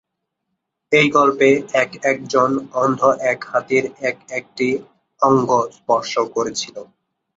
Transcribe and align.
এই 0.91 1.07
গল্পে 1.09 1.49
এক 1.81 1.91
এক 2.03 2.17
জন 2.27 2.51
অন্ধ 2.75 3.01
এক 3.31 3.39
হাতির 3.51 3.83
এক 4.01 4.17
একটি 4.29 4.67
অঙ্গ 5.21 5.49
স্পর্শ 5.77 6.13
করেছিল। 6.35 6.75